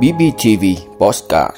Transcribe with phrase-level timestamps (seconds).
[0.00, 0.64] BBTV
[0.98, 1.56] Postcard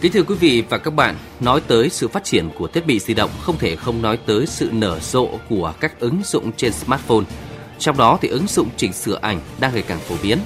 [0.00, 2.98] Kính thưa quý vị và các bạn, nói tới sự phát triển của thiết bị
[2.98, 6.72] di động không thể không nói tới sự nở rộ của các ứng dụng trên
[6.72, 7.24] smartphone.
[7.78, 10.38] Trong đó thì ứng dụng chỉnh sửa ảnh đang ngày càng phổ biến.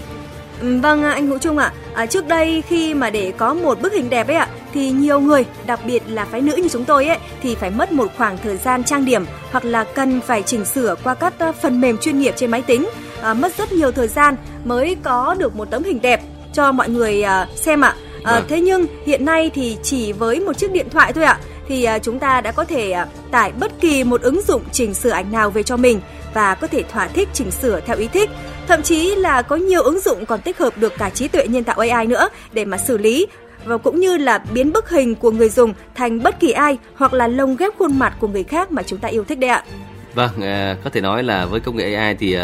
[0.60, 4.10] Vâng anh Hữu Trung ạ, à, trước đây khi mà để có một bức hình
[4.10, 7.18] đẹp ấy ạ thì nhiều người, đặc biệt là phái nữ như chúng tôi ấy
[7.42, 10.94] thì phải mất một khoảng thời gian trang điểm hoặc là cần phải chỉnh sửa
[11.04, 12.88] qua các ờ, phần mềm chuyên nghiệp trên máy tính,
[13.22, 16.20] à, mất rất nhiều thời gian mới có được một tấm hình đẹp
[16.52, 17.94] cho mọi người à, xem ạ.
[18.24, 18.42] À.
[18.48, 21.98] Thế nhưng hiện nay thì chỉ với một chiếc điện thoại thôi ạ thì à,
[21.98, 25.32] chúng ta đã có thể à, tải bất kỳ một ứng dụng chỉnh sửa ảnh
[25.32, 26.00] nào về cho mình
[26.34, 28.30] và có thể thỏa thích chỉnh sửa theo ý thích.
[28.68, 31.64] Thậm chí là có nhiều ứng dụng còn tích hợp được cả trí tuệ nhân
[31.64, 33.26] tạo AI nữa để mà xử lý
[33.64, 37.12] và cũng như là biến bức hình của người dùng thành bất kỳ ai hoặc
[37.12, 39.64] là lồng ghép khuôn mặt của người khác mà chúng ta yêu thích đấy ạ.
[40.14, 40.30] Vâng,
[40.84, 42.36] có thể nói là với công nghệ AI thì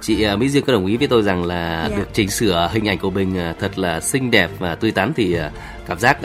[0.00, 1.90] chị à, Mỹ Duyên có đồng ý với tôi rằng là yeah.
[1.90, 1.96] Dạ.
[1.96, 5.12] được chỉnh sửa hình ảnh của mình à, thật là xinh đẹp và tươi tắn
[5.16, 5.50] thì à,
[5.86, 6.18] cảm giác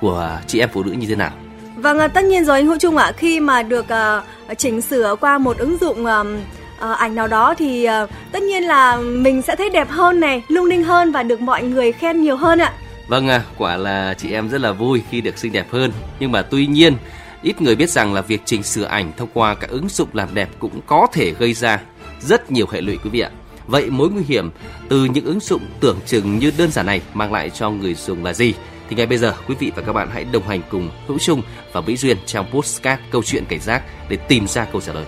[0.00, 1.30] của chị em phụ nữ như thế nào?
[1.76, 3.12] Vâng, tất nhiên rồi anh Hữu Trung ạ.
[3.16, 3.86] Khi mà được
[4.56, 6.06] chỉnh sửa qua một ứng dụng
[6.78, 7.88] ảnh nào đó thì
[8.32, 11.62] tất nhiên là mình sẽ thấy đẹp hơn này, lung linh hơn và được mọi
[11.62, 12.72] người khen nhiều hơn ạ.
[13.08, 15.92] Vâng, quả là chị em rất là vui khi được xinh đẹp hơn.
[16.20, 16.96] Nhưng mà tuy nhiên,
[17.42, 20.34] ít người biết rằng là việc chỉnh sửa ảnh thông qua các ứng dụng làm
[20.34, 21.80] đẹp cũng có thể gây ra
[22.20, 23.30] rất nhiều hệ lụy quý vị ạ.
[23.66, 24.50] Vậy mối nguy hiểm
[24.88, 28.24] từ những ứng dụng tưởng chừng như đơn giản này mang lại cho người dùng
[28.24, 28.54] là gì?
[28.88, 31.42] Thì ngay bây giờ quý vị và các bạn hãy đồng hành cùng Hữu Trung
[31.72, 35.04] và Mỹ Duyên trong postcard câu chuyện cảnh giác để tìm ra câu trả lời.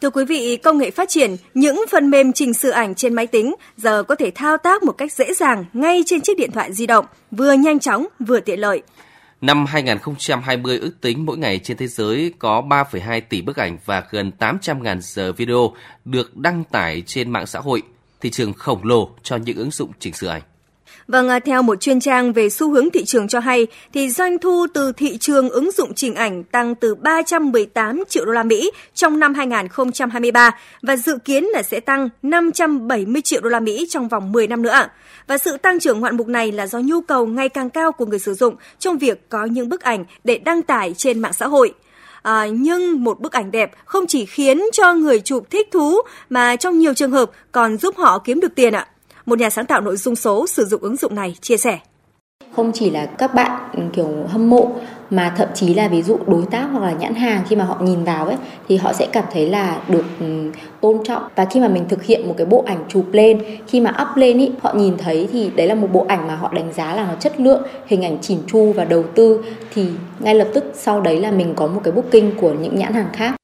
[0.00, 3.26] Thưa quý vị, công nghệ phát triển, những phần mềm chỉnh sửa ảnh trên máy
[3.26, 6.72] tính giờ có thể thao tác một cách dễ dàng ngay trên chiếc điện thoại
[6.72, 8.82] di động, vừa nhanh chóng vừa tiện lợi.
[9.40, 14.02] Năm 2020 ước tính mỗi ngày trên thế giới có 3,2 tỷ bức ảnh và
[14.10, 15.74] gần 800.000 giờ video
[16.04, 17.82] được đăng tải trên mạng xã hội,
[18.20, 20.42] thị trường khổng lồ cho những ứng dụng chỉnh sửa ảnh.
[21.08, 24.38] Vâng, à, theo một chuyên trang về xu hướng thị trường cho hay, thì doanh
[24.38, 28.70] thu từ thị trường ứng dụng chỉnh ảnh tăng từ 318 triệu đô la Mỹ
[28.94, 30.50] trong năm 2023
[30.82, 34.62] và dự kiến là sẽ tăng 570 triệu đô la Mỹ trong vòng 10 năm
[34.62, 34.82] nữa.
[35.26, 38.06] Và sự tăng trưởng ngoạn mục này là do nhu cầu ngày càng cao của
[38.06, 41.46] người sử dụng trong việc có những bức ảnh để đăng tải trên mạng xã
[41.46, 41.74] hội.
[42.22, 45.96] À, nhưng một bức ảnh đẹp không chỉ khiến cho người chụp thích thú
[46.30, 48.86] mà trong nhiều trường hợp còn giúp họ kiếm được tiền ạ
[49.26, 51.78] một nhà sáng tạo nội dung số sử dụng ứng dụng này, chia sẻ.
[52.56, 54.70] Không chỉ là các bạn, kiểu, hâm mộ,
[55.10, 57.78] mà thậm chí là ví dụ đối tác hoặc là nhãn hàng khi mà họ
[57.80, 58.36] nhìn vào ấy,
[58.68, 60.50] thì họ sẽ cảm thấy là được ừ,
[60.80, 63.80] tôn trọng và khi mà mình thực hiện một cái bộ ảnh chụp lên, khi
[63.80, 66.52] mà up lên ý, họ nhìn thấy thì đấy là một bộ ảnh mà họ
[66.52, 69.44] đánh giá là nó chất lượng, hình ảnh chỉn chu và đầu tư,
[69.74, 69.86] thì
[70.20, 73.10] ngay lập tức sau đấy là mình có một cái booking của những nhãn hàng
[73.12, 73.34] khác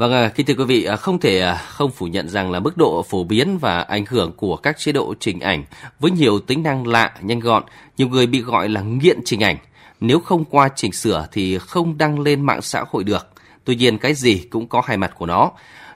[0.00, 2.60] Vâng, à, kính thưa quý vị, à, không thể à, không phủ nhận rằng là
[2.60, 5.64] mức độ phổ biến và ảnh hưởng của các chế độ chỉnh ảnh
[5.98, 7.62] với nhiều tính năng lạ, nhanh gọn,
[7.98, 9.56] nhiều người bị gọi là nghiện chỉnh ảnh.
[10.00, 13.28] Nếu không qua chỉnh sửa thì không đăng lên mạng xã hội được.
[13.64, 15.50] Tuy nhiên cái gì cũng có hai mặt của nó.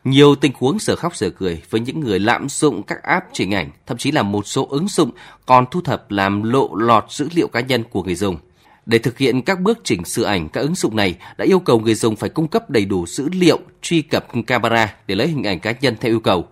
[0.05, 3.55] Nhiều tình huống sở khóc sở cười với những người lạm dụng các app chỉnh
[3.55, 5.11] ảnh, thậm chí là một số ứng dụng
[5.47, 8.37] còn thu thập làm lộ lọt dữ liệu cá nhân của người dùng.
[8.87, 11.81] Để thực hiện các bước chỉnh sửa ảnh, các ứng dụng này đã yêu cầu
[11.81, 15.47] người dùng phải cung cấp đầy đủ dữ liệu truy cập camera để lấy hình
[15.47, 16.45] ảnh cá nhân theo yêu cầu.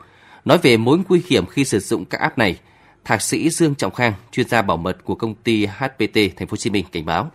[0.44, 2.56] Nói về mối nguy hiểm khi sử dụng các app này,
[3.04, 6.50] Thạc sĩ Dương Trọng Khang, chuyên gia bảo mật của công ty HPT Thành phố
[6.50, 7.31] Hồ Chí Minh cảnh báo.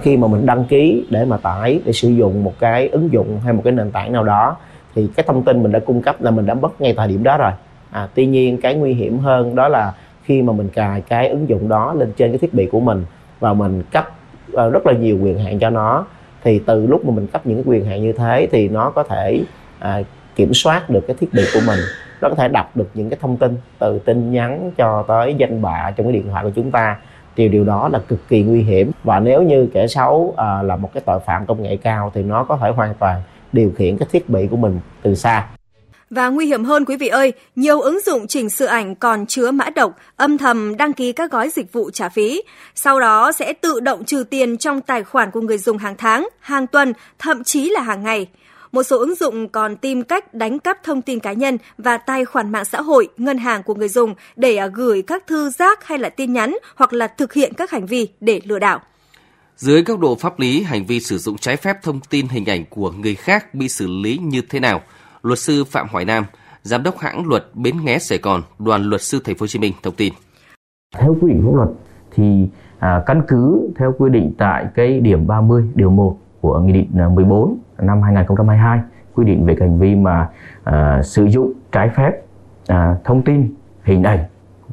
[0.00, 3.40] Khi mà mình đăng ký để mà tải để sử dụng một cái ứng dụng
[3.44, 4.56] hay một cái nền tảng nào đó
[4.94, 7.22] thì cái thông tin mình đã cung cấp là mình đã mất ngay thời điểm
[7.22, 7.52] đó rồi.
[7.90, 11.48] À, tuy nhiên cái nguy hiểm hơn đó là khi mà mình cài cái ứng
[11.48, 13.04] dụng đó lên trên cái thiết bị của mình
[13.44, 14.08] và mình cấp
[14.56, 16.06] à, rất là nhiều quyền hạn cho nó.
[16.42, 19.02] Thì từ lúc mà mình cấp những cái quyền hạn như thế thì nó có
[19.02, 19.44] thể
[19.78, 20.02] à,
[20.36, 21.78] kiểm soát được cái thiết bị của mình.
[22.20, 25.62] Nó có thể đọc được những cái thông tin từ tin nhắn cho tới danh
[25.62, 26.96] bạ trong cái điện thoại của chúng ta.
[27.36, 28.90] Thì điều đó là cực kỳ nguy hiểm.
[29.04, 32.22] Và nếu như kẻ xấu à, là một cái tội phạm công nghệ cao thì
[32.22, 35.46] nó có thể hoàn toàn điều khiển cái thiết bị của mình từ xa
[36.10, 39.50] và nguy hiểm hơn quý vị ơi, nhiều ứng dụng chỉnh sửa ảnh còn chứa
[39.50, 42.42] mã độc, âm thầm đăng ký các gói dịch vụ trả phí.
[42.74, 46.28] Sau đó sẽ tự động trừ tiền trong tài khoản của người dùng hàng tháng,
[46.40, 48.28] hàng tuần, thậm chí là hàng ngày.
[48.72, 52.24] Một số ứng dụng còn tìm cách đánh cắp thông tin cá nhân và tài
[52.24, 55.86] khoản mạng xã hội, ngân hàng của người dùng để à, gửi các thư giác
[55.86, 58.80] hay là tin nhắn hoặc là thực hiện các hành vi để lừa đảo.
[59.56, 62.64] Dưới góc độ pháp lý, hành vi sử dụng trái phép thông tin hình ảnh
[62.70, 64.82] của người khác bị xử lý như thế nào?
[65.24, 66.24] Luật sư Phạm Hoài Nam,
[66.62, 69.58] giám đốc hãng luật Bến Nghé Sài Gòn, đoàn luật sư Thành phố Hồ Chí
[69.58, 70.12] Minh thông tin.
[70.98, 71.68] Theo quy định pháp luật
[72.14, 72.48] thì
[72.78, 76.90] à, căn cứ theo quy định tại cái điểm 30 điều 1 của nghị định
[76.98, 78.80] à, 14 năm 2022
[79.14, 80.28] quy định về hành vi mà
[80.64, 82.12] à, sử dụng trái phép
[82.66, 84.24] à, thông tin hình ảnh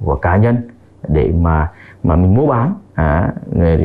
[0.06, 0.70] của cá nhân
[1.08, 1.72] để mà
[2.04, 3.34] mà mình mua bán à,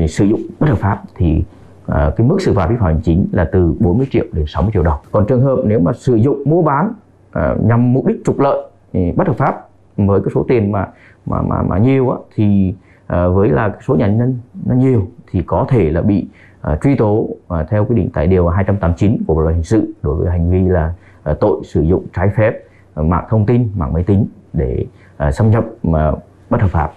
[0.09, 1.45] sử dụng bất hợp pháp thì
[1.87, 4.71] à, cái mức xử phạt vi phạm hành chính là từ 40 triệu đến 60
[4.75, 4.99] triệu đồng.
[5.13, 6.93] Còn trường hợp nếu mà sử dụng mua bán
[7.33, 8.63] à, nhằm mục đích trục lợi
[8.93, 9.67] thì bất hợp pháp
[9.97, 10.89] với cái số tiền mà
[11.27, 12.75] mà mà mà nhiều á, thì
[13.07, 16.27] à, với là số nhà nhân nó nhiều thì có thể là bị
[16.61, 17.29] à, truy tố
[17.71, 20.69] theo quy định tại điều 289 của bộ luật hình sự đối với hành vi
[20.69, 20.95] là
[21.41, 22.63] tội sử dụng trái phép
[22.97, 24.87] mạng thông tin, mạng máy tính để
[25.33, 26.13] xâm nhập mà
[26.51, 26.93] bất hợp pháp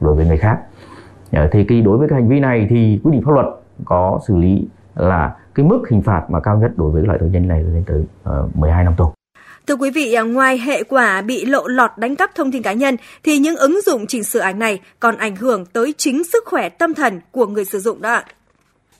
[0.00, 0.60] đối với người khác.
[1.52, 3.46] Thì cái đối với cái hành vi này thì quy định pháp luật
[3.84, 7.30] có xử lý là cái mức hình phạt mà cao nhất đối với loại tội
[7.32, 8.02] danh này lên tới
[8.44, 9.12] uh, 12 năm tù.
[9.66, 12.96] Thưa quý vị, ngoài hệ quả bị lộ lọt đánh cắp thông tin cá nhân
[13.24, 16.68] thì những ứng dụng chỉnh sửa ảnh này còn ảnh hưởng tới chính sức khỏe
[16.68, 18.24] tâm thần của người sử dụng đó ạ.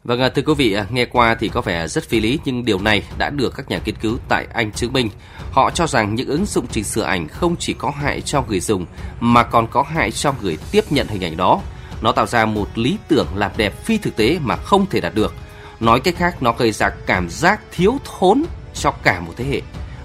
[0.04, 3.02] Vâng, thưa quý vị, nghe qua thì có vẻ rất phi lý nhưng điều này
[3.18, 5.08] đã được các nhà nghiên cứu tại Anh chứng minh.
[5.52, 8.60] Họ cho rằng những ứng dụng chỉnh sửa ảnh không chỉ có hại cho người
[8.60, 8.86] dùng
[9.20, 11.60] mà còn có hại cho người tiếp nhận hình ảnh đó.
[12.00, 15.14] Nó tạo ra một lý tưởng làm đẹp phi thực tế mà không thể đạt
[15.14, 15.34] được.
[15.80, 18.42] Nói cách khác, nó gây ra cảm giác thiếu thốn
[18.74, 19.60] cho cả một thế hệ.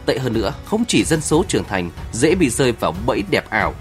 [0.06, 3.50] Tệ hơn nữa, không chỉ dân số trưởng thành dễ bị rơi vào bẫy đẹp
[3.50, 3.74] ảo.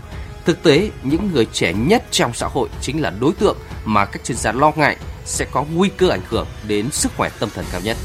[0.45, 4.25] Thực tế, những người trẻ nhất trong xã hội chính là đối tượng mà các
[4.25, 7.65] chuyên gia lo ngại sẽ có nguy cơ ảnh hưởng đến sức khỏe tâm thần
[7.73, 7.97] cao nhất.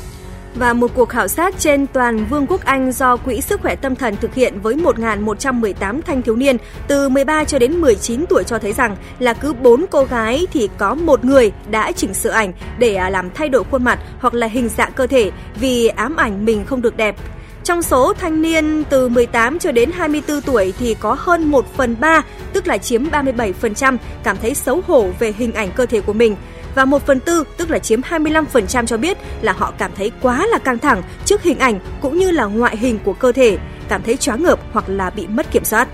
[0.56, 3.96] Và một cuộc khảo sát trên toàn Vương quốc Anh do Quỹ Sức khỏe Tâm
[3.96, 6.58] thần thực hiện với 1.118 thanh thiếu niên
[6.88, 10.70] từ 13 cho đến 19 tuổi cho thấy rằng là cứ 4 cô gái thì
[10.78, 14.34] có một người đã chỉnh sửa ảnh để à, làm thay đổi khuôn mặt hoặc
[14.34, 17.16] là hình dạng cơ thể vì ám ảnh mình không được đẹp.
[17.64, 21.96] Trong số thanh niên từ 18 cho đến 24 tuổi thì có hơn 1 phần
[22.00, 22.22] 3,
[22.54, 26.36] tức là chiếm 37%, cảm thấy xấu hổ về hình ảnh cơ thể của mình
[26.76, 30.48] và 1 phần tư, tức là chiếm 25% cho biết là họ cảm thấy quá
[30.48, 33.58] là căng thẳng trước hình ảnh cũng như là ngoại hình của cơ thể,
[33.88, 35.88] cảm thấy choáng ngợp hoặc là bị mất kiểm soát.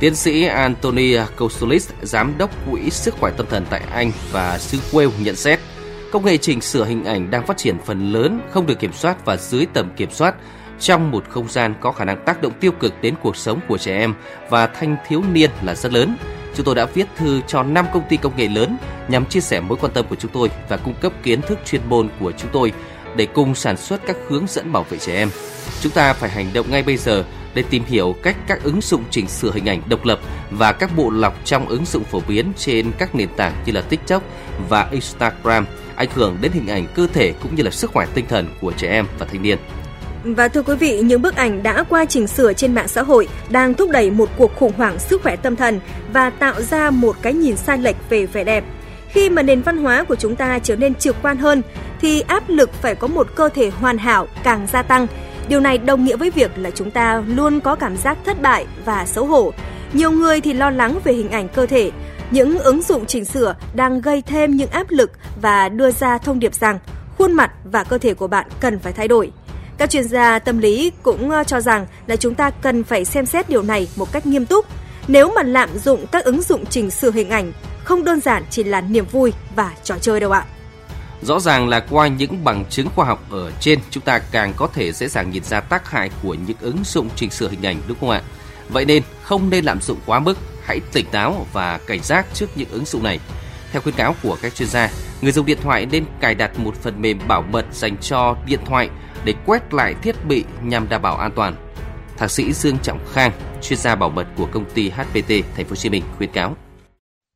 [0.00, 4.78] Tiến sĩ Anthony Kostulis, giám đốc quỹ sức khỏe tâm thần tại Anh và xứ
[4.92, 5.60] Wales nhận xét,
[6.12, 9.24] công nghệ chỉnh sửa hình ảnh đang phát triển phần lớn không được kiểm soát
[9.24, 10.34] và dưới tầm kiểm soát
[10.80, 13.78] trong một không gian có khả năng tác động tiêu cực đến cuộc sống của
[13.78, 14.14] trẻ em
[14.50, 16.16] và thanh thiếu niên là rất lớn
[16.54, 18.76] chúng tôi đã viết thư cho 5 công ty công nghệ lớn
[19.08, 21.80] nhằm chia sẻ mối quan tâm của chúng tôi và cung cấp kiến thức chuyên
[21.88, 22.72] môn của chúng tôi
[23.16, 25.30] để cùng sản xuất các hướng dẫn bảo vệ trẻ em.
[25.80, 27.24] Chúng ta phải hành động ngay bây giờ
[27.54, 30.96] để tìm hiểu cách các ứng dụng chỉnh sửa hình ảnh độc lập và các
[30.96, 34.22] bộ lọc trong ứng dụng phổ biến trên các nền tảng như là TikTok
[34.68, 35.66] và Instagram,
[35.96, 38.72] ảnh hưởng đến hình ảnh cơ thể cũng như là sức khỏe tinh thần của
[38.72, 39.58] trẻ em và thanh niên.
[40.34, 43.28] Và thưa quý vị, những bức ảnh đã qua chỉnh sửa trên mạng xã hội
[43.48, 45.80] đang thúc đẩy một cuộc khủng hoảng sức khỏe tâm thần
[46.12, 48.64] và tạo ra một cái nhìn sai lệch về vẻ đẹp.
[49.08, 51.62] Khi mà nền văn hóa của chúng ta trở nên trực quan hơn
[52.00, 55.06] thì áp lực phải có một cơ thể hoàn hảo càng gia tăng.
[55.48, 58.66] Điều này đồng nghĩa với việc là chúng ta luôn có cảm giác thất bại
[58.84, 59.52] và xấu hổ.
[59.92, 61.90] Nhiều người thì lo lắng về hình ảnh cơ thể.
[62.30, 65.10] Những ứng dụng chỉnh sửa đang gây thêm những áp lực
[65.42, 66.78] và đưa ra thông điệp rằng
[67.18, 69.30] khuôn mặt và cơ thể của bạn cần phải thay đổi.
[69.78, 73.26] Các chuyên gia tâm lý cũng ờ, cho rằng là chúng ta cần phải xem
[73.26, 74.66] xét điều này một cách nghiêm túc.
[75.08, 77.52] Nếu mà lạm dụng các ứng dụng chỉnh sửa hình ảnh
[77.84, 80.44] không đơn giản chỉ là niềm vui và trò chơi đâu ạ.
[81.22, 84.68] Rõ ràng là qua những bằng chứng khoa học ở trên, chúng ta càng có
[84.74, 87.76] thể dễ dàng nhìn ra tác hại của những ứng dụng chỉnh sửa hình ảnh
[87.88, 88.22] đúng không ạ?
[88.68, 92.46] Vậy nên không nên lạm dụng quá mức, hãy tỉnh táo và cảnh giác trước
[92.56, 93.18] những ứng dụng này.
[93.72, 94.90] Theo khuyến cáo của các chuyên gia,
[95.22, 98.60] người dùng điện thoại nên cài đặt một phần mềm bảo mật dành cho điện
[98.66, 98.90] thoại
[99.24, 101.54] để quét lại thiết bị nhằm đảm bảo an toàn.
[102.16, 103.32] Thạc sĩ Dương Trọng Khang,
[103.62, 106.54] chuyên gia bảo mật của công ty HPT Thành phố Hồ Chí Minh khuyến cáo.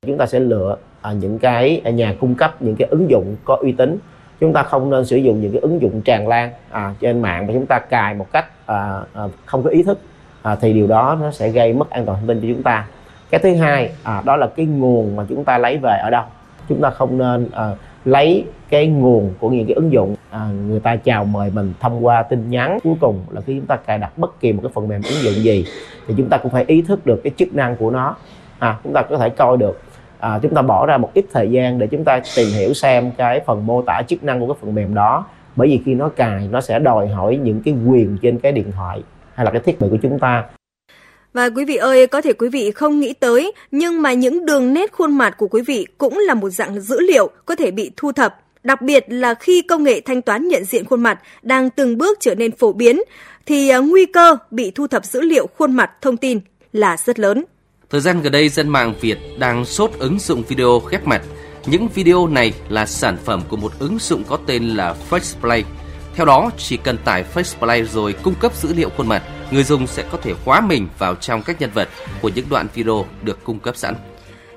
[0.06, 3.36] Chúng ta sẽ lựa à, những cái à, nhà cung cấp những cái ứng dụng
[3.44, 3.98] có uy tín.
[4.40, 7.46] Chúng ta không nên sử dụng những cái ứng dụng tràn lan à, trên mạng
[7.46, 9.98] mà chúng ta cài một cách à, à, không có ý thức
[10.42, 12.86] à, thì điều đó nó sẽ gây mất an toàn thông tin cho chúng ta.
[13.30, 16.24] Cái thứ hai à, đó là cái nguồn mà chúng ta lấy về ở đâu.
[16.68, 17.70] Chúng ta không nên à,
[18.04, 22.06] lấy cái nguồn của những cái ứng dụng à, người ta chào mời mình thông
[22.06, 22.78] qua tin nhắn.
[22.84, 25.22] Cuối cùng là khi chúng ta cài đặt bất kỳ một cái phần mềm ứng
[25.22, 25.64] dụng gì
[26.06, 28.16] thì chúng ta cũng phải ý thức được cái chức năng của nó.
[28.58, 29.80] À, chúng ta có thể coi được
[30.18, 33.10] à, chúng ta bỏ ra một ít thời gian để chúng ta tìm hiểu xem
[33.16, 35.26] cái phần mô tả chức năng của cái phần mềm đó.
[35.56, 38.72] Bởi vì khi nó cài nó sẽ đòi hỏi những cái quyền trên cái điện
[38.72, 39.02] thoại
[39.34, 40.44] hay là cái thiết bị của chúng ta
[41.32, 44.74] và quý vị ơi, có thể quý vị không nghĩ tới, nhưng mà những đường
[44.74, 47.90] nét khuôn mặt của quý vị cũng là một dạng dữ liệu có thể bị
[47.96, 48.38] thu thập.
[48.62, 52.18] Đặc biệt là khi công nghệ thanh toán nhận diện khuôn mặt đang từng bước
[52.20, 53.00] trở nên phổ biến,
[53.46, 56.40] thì à, nguy cơ bị thu thập dữ liệu khuôn mặt thông tin
[56.72, 57.44] là rất lớn.
[57.90, 61.22] Thời gian gần đây, dân mạng Việt đang sốt ứng dụng video ghép mặt.
[61.66, 65.62] Những video này là sản phẩm của một ứng dụng có tên là FacePlay.
[66.14, 69.86] Theo đó, chỉ cần tải FacePlay rồi cung cấp dữ liệu khuôn mặt, người dùng
[69.86, 71.88] sẽ có thể khóa mình vào trong các nhân vật
[72.22, 73.94] của những đoạn video được cung cấp sẵn.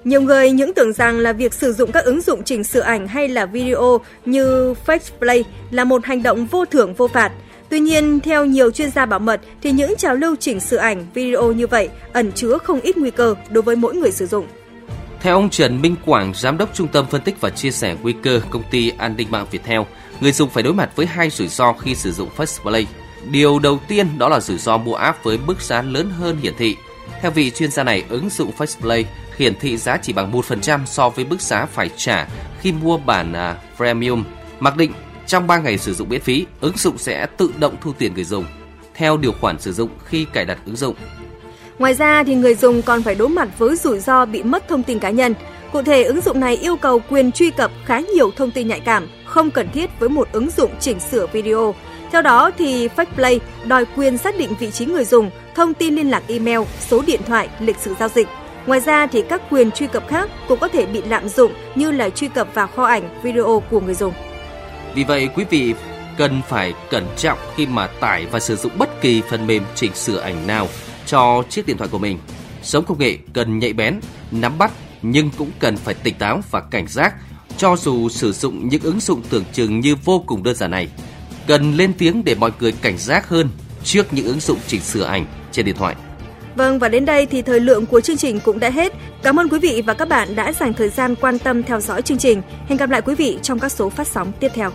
[0.03, 3.07] Nhiều người những tưởng rằng là việc sử dụng các ứng dụng chỉnh sửa ảnh
[3.07, 7.31] hay là video như FacePlay là một hành động vô thưởng vô phạt.
[7.69, 11.05] Tuy nhiên, theo nhiều chuyên gia bảo mật thì những trào lưu chỉnh sửa ảnh,
[11.13, 14.47] video như vậy ẩn chứa không ít nguy cơ đối với mỗi người sử dụng.
[15.21, 18.13] Theo ông Trần Minh Quảng, giám đốc trung tâm phân tích và chia sẻ nguy
[18.23, 19.81] cơ công ty an ninh mạng Viettel,
[20.19, 22.85] người dùng phải đối mặt với hai rủi ro khi sử dụng FacePlay.
[23.31, 26.53] Điều đầu tiên đó là rủi ro mua app với mức giá lớn hơn hiển
[26.57, 26.75] thị.
[27.21, 29.03] Theo vị chuyên gia này, ứng dụng FacePlay
[29.37, 32.27] hiển thị giá chỉ bằng 1% so với mức giá phải trả
[32.61, 34.23] khi mua bản uh, Premium.
[34.59, 34.91] Mặc định
[35.27, 38.23] trong 3 ngày sử dụng miễn phí, ứng dụng sẽ tự động thu tiền người
[38.23, 38.45] dùng
[38.95, 40.95] theo điều khoản sử dụng khi cài đặt ứng dụng.
[41.79, 44.83] Ngoài ra thì người dùng còn phải đối mặt với rủi ro bị mất thông
[44.83, 45.33] tin cá nhân.
[45.71, 48.79] Cụ thể, ứng dụng này yêu cầu quyền truy cập khá nhiều thông tin nhạy
[48.79, 51.75] cảm, không cần thiết với một ứng dụng chỉnh sửa video.
[52.11, 56.09] Theo đó thì FacePlay đòi quyền xác định vị trí người dùng, thông tin liên
[56.09, 58.27] lạc email, số điện thoại, lịch sử giao dịch.
[58.65, 61.91] Ngoài ra thì các quyền truy cập khác cũng có thể bị lạm dụng như
[61.91, 64.13] là truy cập vào kho ảnh, video của người dùng.
[64.95, 65.73] Vì vậy quý vị
[66.17, 69.95] cần phải cẩn trọng khi mà tải và sử dụng bất kỳ phần mềm chỉnh
[69.95, 70.67] sửa ảnh nào
[71.05, 72.19] cho chiếc điện thoại của mình.
[72.63, 73.99] Sống công nghệ cần nhạy bén,
[74.31, 74.71] nắm bắt
[75.01, 77.13] nhưng cũng cần phải tỉnh táo và cảnh giác
[77.57, 80.87] cho dù sử dụng những ứng dụng tưởng chừng như vô cùng đơn giản này.
[81.47, 83.49] Cần lên tiếng để mọi người cảnh giác hơn
[83.83, 85.95] trước những ứng dụng chỉnh sửa ảnh trên điện thoại.
[86.55, 88.93] Vâng và đến đây thì thời lượng của chương trình cũng đã hết.
[89.23, 92.01] Cảm ơn quý vị và các bạn đã dành thời gian quan tâm theo dõi
[92.01, 92.41] chương trình.
[92.67, 94.71] Hẹn gặp lại quý vị trong các số phát sóng tiếp theo.